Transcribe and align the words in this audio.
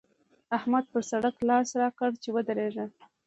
احمد 0.57 0.83
پر 0.91 1.01
سړک 1.11 1.35
لاس 1.49 1.69
راکړ 1.81 2.09
چې 2.23 2.29
ودرېږه! 2.35 2.85